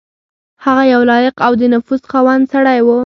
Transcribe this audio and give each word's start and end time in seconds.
هغه 0.63 0.83
یو 0.93 1.01
لایق 1.11 1.35
او 1.45 1.53
د 1.61 1.63
نفوذ 1.73 2.01
خاوند 2.11 2.43
سړی 2.53 2.79
وو. 2.85 2.99